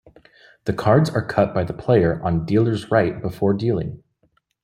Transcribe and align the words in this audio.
The 0.65 0.73
cards 0.73 1.11
are 1.11 1.23
cut 1.23 1.53
by 1.53 1.63
the 1.63 1.73
player 1.75 2.19
on 2.23 2.43
dealer's 2.43 2.89
right 2.89 3.21
before 3.21 3.53
dealing. 3.53 4.01